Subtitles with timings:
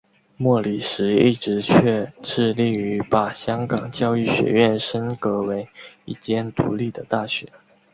[0.35, 5.69] 莫礼时一直却致力于把香港教育学院升格为
[6.05, 7.47] 一间独立的大学。